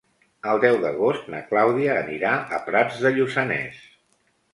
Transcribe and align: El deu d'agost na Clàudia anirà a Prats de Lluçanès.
El 0.51 0.59
deu 0.61 0.77
d'agost 0.85 1.27
na 1.33 1.41
Clàudia 1.51 1.97
anirà 2.05 2.31
a 2.57 2.61
Prats 2.71 2.97
de 3.05 3.13
Lluçanès. 3.19 3.83